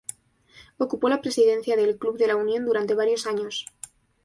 Ocupó 0.79 1.09
la 1.09 1.21
presidencia 1.21 1.75
del 1.75 1.99
Club 1.99 2.17
de 2.17 2.25
la 2.25 2.35
Unión 2.35 2.65
durante 2.65 2.95
varios 2.95 3.27
años. 3.27 3.67